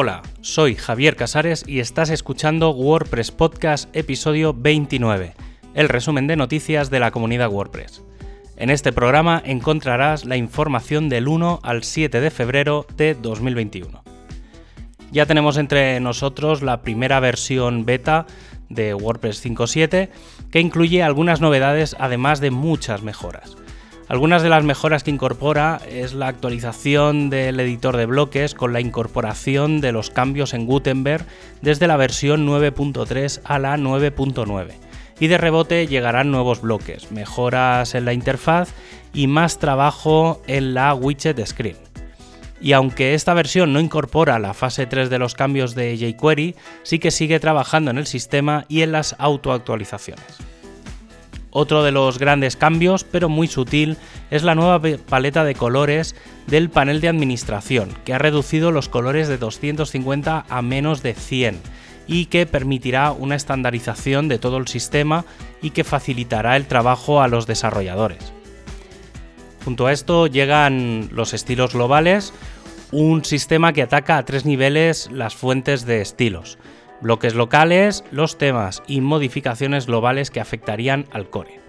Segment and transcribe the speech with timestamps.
[0.00, 5.34] Hola, soy Javier Casares y estás escuchando WordPress Podcast episodio 29,
[5.74, 8.04] el resumen de noticias de la comunidad WordPress.
[8.56, 14.04] En este programa encontrarás la información del 1 al 7 de febrero de 2021.
[15.10, 18.26] Ya tenemos entre nosotros la primera versión beta
[18.68, 20.10] de WordPress 5.7
[20.52, 23.56] que incluye algunas novedades además de muchas mejoras.
[24.08, 28.80] Algunas de las mejoras que incorpora es la actualización del editor de bloques con la
[28.80, 31.26] incorporación de los cambios en Gutenberg
[31.60, 34.72] desde la versión 9.3 a la 9.9.
[35.20, 38.70] Y de rebote llegarán nuevos bloques, mejoras en la interfaz
[39.12, 41.76] y más trabajo en la widget screen.
[42.62, 46.98] Y aunque esta versión no incorpora la fase 3 de los cambios de jQuery, sí
[46.98, 50.47] que sigue trabajando en el sistema y en las autoactualizaciones.
[51.50, 53.96] Otro de los grandes cambios, pero muy sutil,
[54.30, 56.14] es la nueva paleta de colores
[56.46, 61.60] del panel de administración, que ha reducido los colores de 250 a menos de 100
[62.06, 65.24] y que permitirá una estandarización de todo el sistema
[65.62, 68.32] y que facilitará el trabajo a los desarrolladores.
[69.64, 72.32] Junto a esto llegan los estilos globales,
[72.90, 76.58] un sistema que ataca a tres niveles las fuentes de estilos,
[77.00, 81.60] bloques locales, los temas y modificaciones globales que afectarían al core.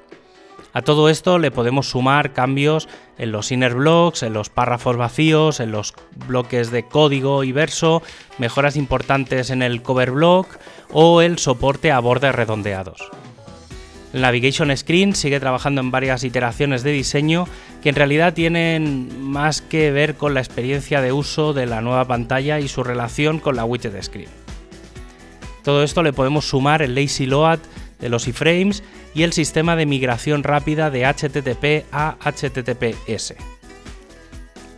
[0.71, 5.59] A todo esto le podemos sumar cambios en los inner blocks, en los párrafos vacíos,
[5.59, 5.93] en los
[6.27, 8.03] bloques de código y verso,
[8.37, 10.47] mejoras importantes en el cover block
[10.91, 13.09] o el soporte a bordes redondeados.
[14.13, 17.47] El Navigation Screen sigue trabajando en varias iteraciones de diseño
[17.81, 22.05] que en realidad tienen más que ver con la experiencia de uso de la nueva
[22.05, 24.38] pantalla y su relación con la widget screen.
[25.63, 27.59] Todo esto le podemos sumar el lazy load
[27.99, 33.35] de los iframes y el sistema de migración rápida de HTTP a HTTPS.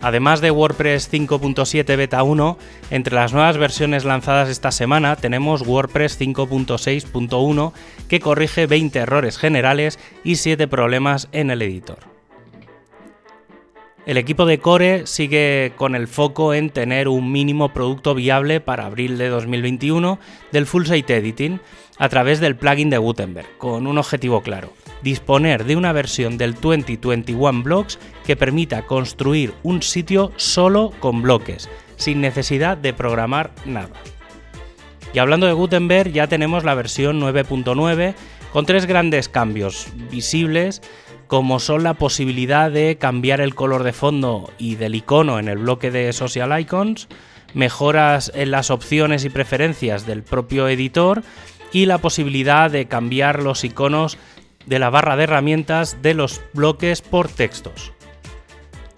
[0.02, 2.58] Además de WordPress 5.7 Beta 1,
[2.90, 7.72] entre las nuevas versiones lanzadas esta semana tenemos WordPress 5.6.1
[8.08, 12.11] que corrige 20 errores generales y 7 problemas en el editor.
[14.07, 18.88] El equipo de Core sigue con el foco en tener un mínimo producto viable para
[18.88, 20.17] abril de 2021
[20.51, 21.59] del Full Site Editing
[22.00, 24.73] a través del plugin de Gutenberg, con un objetivo claro,
[25.03, 31.69] disponer de una versión del 2021 Blocks que permita construir un sitio solo con bloques,
[31.97, 33.94] sin necesidad de programar nada.
[35.13, 38.16] Y hablando de Gutenberg, ya tenemos la versión 9.9
[38.51, 40.81] con tres grandes cambios visibles
[41.31, 45.59] como son la posibilidad de cambiar el color de fondo y del icono en el
[45.59, 47.08] bloque de Social Icons,
[47.53, 51.24] mejoras en las opciones y preferencias del propio editor
[51.72, 54.18] y la posibilidad de cambiar los iconos
[54.66, 57.94] de la barra de herramientas de los bloques por textos.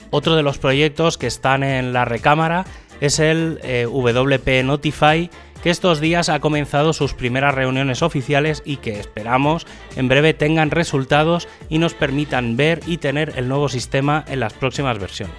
[0.09, 2.65] Otro de los proyectos que están en la recámara
[2.99, 5.29] es el eh, WP Notify
[5.63, 9.65] que estos días ha comenzado sus primeras reuniones oficiales y que esperamos
[9.95, 14.51] en breve tengan resultados y nos permitan ver y tener el nuevo sistema en las
[14.51, 15.37] próximas versiones.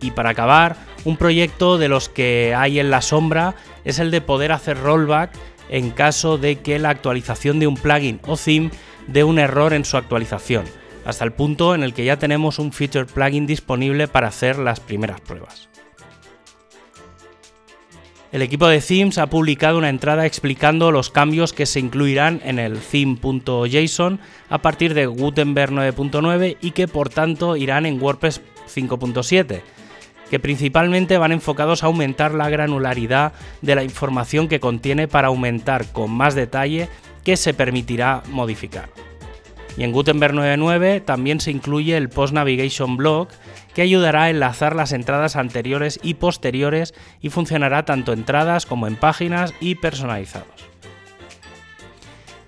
[0.00, 4.22] Y para acabar, un proyecto de los que hay en la sombra es el de
[4.22, 5.30] poder hacer rollback
[5.68, 8.70] en caso de que la actualización de un plugin o theme
[9.08, 10.64] dé un error en su actualización,
[11.04, 14.80] hasta el punto en el que ya tenemos un feature plugin disponible para hacer las
[14.80, 15.68] primeras pruebas.
[18.36, 22.58] El equipo de themes ha publicado una entrada explicando los cambios que se incluirán en
[22.58, 24.20] el theme.json
[24.50, 29.62] a partir de Gutenberg 9.9 y que por tanto irán en WordPress 5.7
[30.28, 33.32] que principalmente van enfocados a aumentar la granularidad
[33.62, 36.90] de la información que contiene para aumentar con más detalle
[37.24, 38.90] que se permitirá modificar.
[39.76, 43.30] Y en Gutenberg 9.9 también se incluye el Post Navigation Block
[43.74, 48.96] que ayudará a enlazar las entradas anteriores y posteriores y funcionará tanto entradas como en
[48.96, 50.48] páginas y personalizados.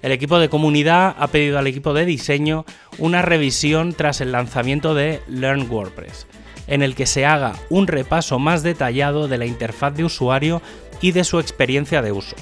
[0.01, 2.65] El equipo de comunidad ha pedido al equipo de diseño
[2.99, 6.27] una revisión tras el lanzamiento de Learn WordPress,
[6.67, 10.63] en el que se haga un repaso más detallado de la interfaz de usuario
[11.01, 12.37] y de su experiencia de uso.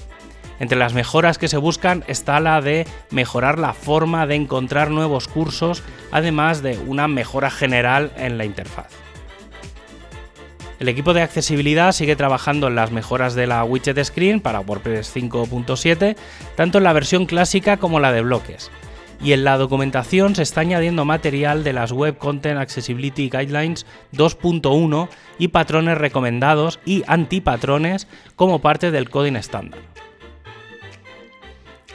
[0.58, 5.29] Entre las mejoras que se buscan está la de mejorar la forma de encontrar nuevos
[5.29, 8.88] cursos, además de una mejora general en la interfaz.
[10.79, 15.14] El equipo de accesibilidad sigue trabajando en las mejoras de la widget screen para WordPress
[15.14, 16.17] 5.7,
[16.55, 18.70] tanto en la versión clásica como la de bloques.
[19.23, 25.09] Y en la documentación se está añadiendo material de las Web Content Accessibility Guidelines 2.1
[25.38, 28.06] y patrones recomendados y antipatrones
[28.37, 29.81] como parte del coding estándar.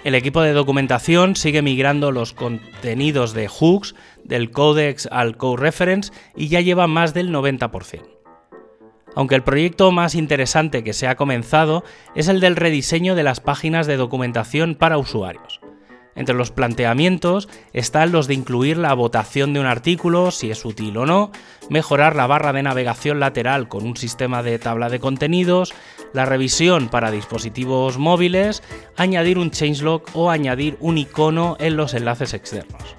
[0.04, 3.94] El equipo de documentación sigue migrando los contenidos de hooks
[4.24, 8.02] del codex al code reference y ya lleva más del 90%.
[9.14, 11.84] aunque el proyecto más interesante que se ha comenzado
[12.16, 15.60] es el del rediseño de las páginas de documentación para usuarios.
[16.16, 20.98] Entre los planteamientos están los de incluir la votación de un artículo, si es útil
[20.98, 21.32] o no,
[21.70, 25.74] mejorar la barra de navegación lateral con un sistema de tabla de contenidos,
[26.14, 28.62] la revisión para dispositivos móviles,
[28.98, 32.98] añadir un changelog o añadir un icono en los enlaces externos.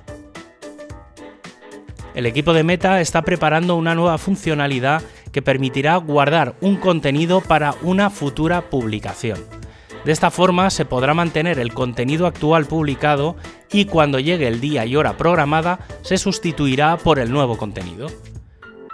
[2.14, 7.74] El equipo de Meta está preparando una nueva funcionalidad que permitirá guardar un contenido para
[7.82, 9.61] una futura publicación.
[10.04, 13.36] De esta forma se podrá mantener el contenido actual publicado
[13.70, 18.08] y cuando llegue el día y hora programada se sustituirá por el nuevo contenido.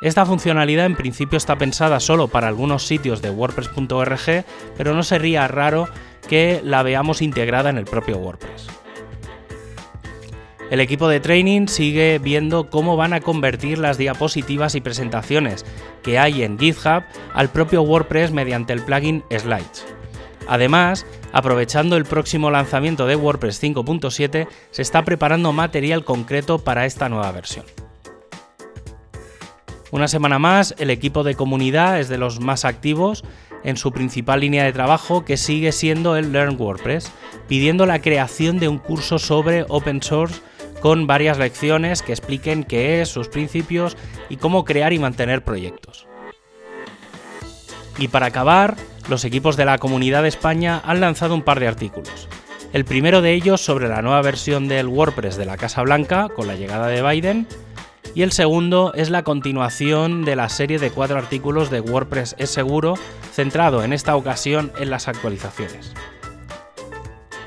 [0.02, 4.44] Esta funcionalidad en principio está pensada solo para algunos sitios de wordpress.org,
[4.76, 5.88] pero no sería raro
[6.28, 8.68] que la veamos integrada en el propio WordPress.
[10.70, 15.64] El equipo de training sigue viendo cómo van a convertir las diapositivas y presentaciones
[16.02, 17.02] que hay en GitHub
[17.32, 19.97] al propio WordPress mediante el plugin Slides.
[20.48, 27.10] Además, aprovechando el próximo lanzamiento de WordPress 5.7, se está preparando material concreto para esta
[27.10, 27.66] nueva versión.
[29.90, 33.24] Una semana más, el equipo de comunidad es de los más activos
[33.62, 37.12] en su principal línea de trabajo, que sigue siendo el Learn WordPress,
[37.46, 40.40] pidiendo la creación de un curso sobre open source
[40.80, 43.96] con varias lecciones que expliquen qué es, sus principios
[44.28, 46.06] y cómo crear y mantener proyectos.
[47.98, 48.76] Y para acabar,
[49.08, 52.28] los equipos de la Comunidad de España han lanzado un par de artículos.
[52.72, 56.46] El primero de ellos sobre la nueva versión del WordPress de la Casa Blanca con
[56.46, 57.46] la llegada de Biden,
[58.14, 62.50] y el segundo es la continuación de la serie de cuatro artículos de WordPress es
[62.50, 62.94] seguro,
[63.32, 65.94] centrado en esta ocasión en las actualizaciones.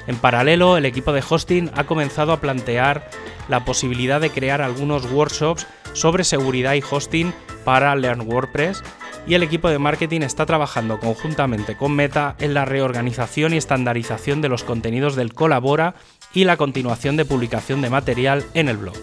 [0.07, 3.09] En paralelo, el equipo de hosting ha comenzado a plantear
[3.49, 7.33] la posibilidad de crear algunos workshops sobre seguridad y hosting
[7.63, 8.83] para Learn WordPress
[9.27, 14.41] y el equipo de marketing está trabajando conjuntamente con Meta en la reorganización y estandarización
[14.41, 15.95] de los contenidos del Colabora
[16.33, 18.97] y la continuación de publicación de material en el blog.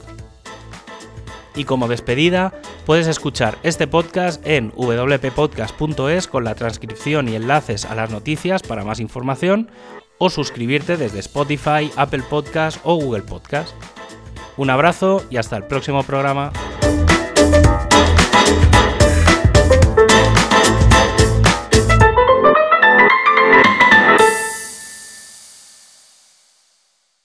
[1.54, 2.52] Y como despedida,
[2.86, 8.84] puedes escuchar este podcast en wppodcast.es con la transcripción y enlaces a las noticias para
[8.84, 9.70] más información
[10.18, 13.74] o suscribirte desde Spotify, Apple Podcast o Google Podcast.
[14.56, 16.52] Un abrazo y hasta el próximo programa.